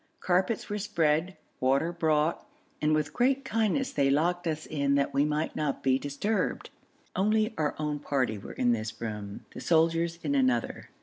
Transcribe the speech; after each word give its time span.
Carpets 0.19 0.67
were 0.67 0.79
spread, 0.79 1.37
water 1.59 1.91
brought, 1.91 2.43
and 2.81 2.95
with 2.95 3.13
great 3.13 3.45
kindness 3.45 3.93
they 3.93 4.09
locked 4.09 4.47
us 4.47 4.65
in 4.65 4.95
that 4.95 5.13
we 5.13 5.23
might 5.25 5.55
not 5.55 5.83
be 5.83 5.99
disturbed. 5.99 6.71
Only 7.15 7.53
our 7.55 7.75
own 7.77 7.99
party 7.99 8.39
were 8.39 8.53
in 8.53 8.71
this 8.71 8.99
room, 8.99 9.45
the 9.53 9.61
soldiers 9.61 10.17
in 10.23 10.33
another. 10.33 10.89